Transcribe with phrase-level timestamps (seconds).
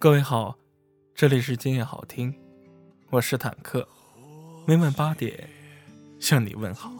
[0.00, 0.56] 各位好，
[1.12, 2.32] 这里是今夜好听，
[3.10, 3.88] 我是坦克，
[4.64, 5.50] 每晚八点
[6.20, 6.92] 向你问好。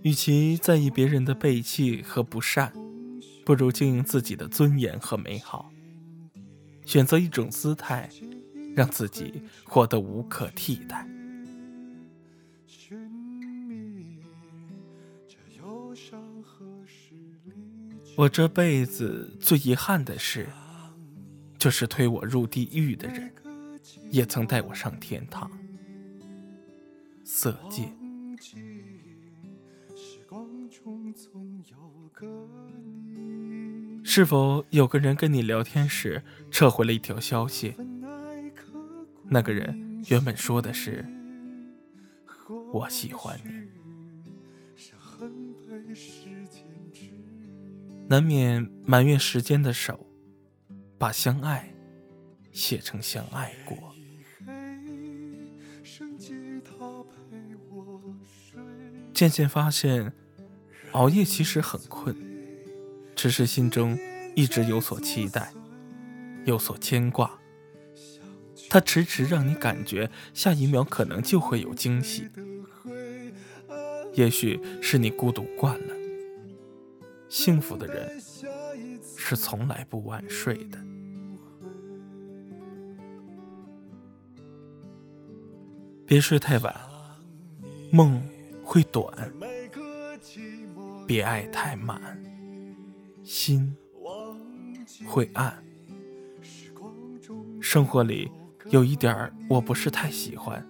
[0.00, 2.72] 与其在意别人的背弃和不善，
[3.44, 5.70] 不如经营自己的尊严和美好，
[6.86, 8.08] 选择一种姿态，
[8.74, 11.06] 让自己活得无可替代。
[18.16, 20.48] 我这辈子最遗憾的事，
[21.58, 23.32] 就是推我入地狱的人，
[24.10, 25.50] 也曾带我上天堂。
[27.24, 27.92] 色戒。
[34.04, 36.22] 是否有个人跟你聊天时
[36.52, 37.74] 撤回了一条消息？
[39.24, 41.04] 那个人原本说的是
[42.72, 43.50] “我喜欢你”。
[48.06, 50.06] 难免埋怨时间的手，
[50.98, 51.74] 把相爱
[52.52, 53.76] 写成相爱过。
[59.12, 60.12] 渐渐发现，
[60.92, 62.14] 熬夜其实很困，
[63.14, 63.98] 只是心中
[64.34, 65.52] 一直有所期待，
[66.44, 67.38] 有所牵挂。
[68.68, 72.28] 它迟迟让你感觉下一秒可能就会有惊喜。
[74.14, 75.93] 也许是你孤独惯了。
[77.34, 78.22] 幸福的人
[79.18, 80.78] 是从来不晚睡的。
[86.06, 86.72] 别睡太晚，
[87.90, 88.22] 梦
[88.62, 89.12] 会短；
[91.08, 92.00] 别爱太满，
[93.24, 93.76] 心
[95.04, 95.60] 会暗。
[97.60, 98.30] 生活里
[98.70, 100.64] 有一点我不是太喜欢，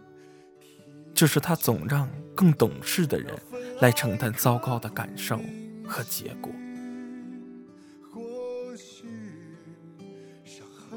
[1.12, 3.30] 就是他总让更懂事的人
[3.82, 5.38] 来承担糟糕的感受。
[5.86, 6.50] 和结果，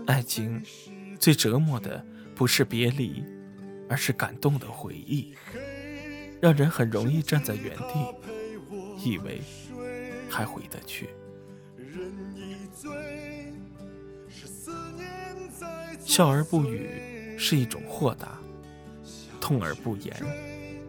[0.05, 0.63] 爱情
[1.19, 2.03] 最折磨的
[2.33, 3.23] 不是别离，
[3.89, 5.35] 而是感动的回忆，
[6.41, 8.15] 让人很容易站在原地，
[9.03, 9.41] 以为
[10.29, 11.09] 还回得去。
[16.03, 18.39] 笑而不语是一种豁达，
[19.41, 20.15] 痛而不言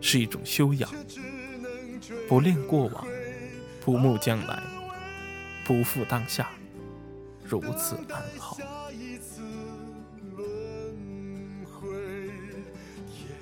[0.00, 0.91] 是一种修养，
[2.28, 3.06] 不恋过往。
[3.88, 4.62] 不慕将来，
[5.65, 6.50] 不负当下，
[7.43, 8.59] 如此安好。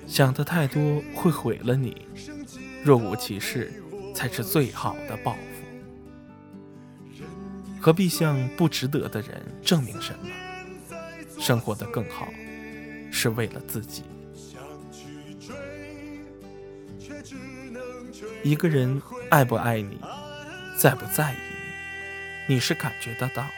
[0.07, 2.07] 想的太多会毁了你，
[2.81, 3.83] 若无其事
[4.15, 5.39] 才是最好的报复。
[7.81, 10.29] 何必向不值得的人证明什么？
[11.37, 12.29] 生活的更好，
[13.11, 14.03] 是为了自己。
[18.43, 19.99] 一个人爱不爱你？
[20.77, 21.37] 在不在意
[22.47, 23.49] 你，是感觉得到的。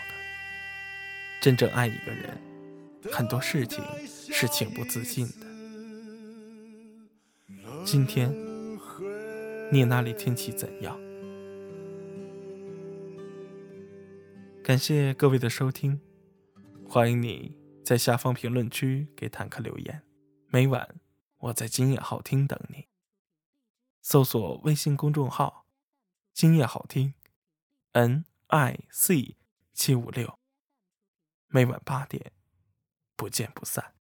[1.41, 2.37] 真正爱一个人，
[3.11, 5.45] 很多事情是情不自禁的。
[7.83, 8.33] 今天
[9.69, 10.97] 你那里天气怎样？
[14.63, 15.99] 感谢各位的收听，
[16.87, 17.53] 欢迎你
[17.83, 20.03] 在下方评论区给坦克留言。
[20.47, 20.95] 每晚
[21.39, 22.87] 我在今夜好听等你，
[24.01, 25.58] 搜索微信公众号。
[26.39, 27.13] 今夜好听
[27.91, 29.35] ，N I C
[29.73, 30.39] 七五六，
[31.47, 32.31] 每晚八点，
[33.17, 33.98] 不见不散。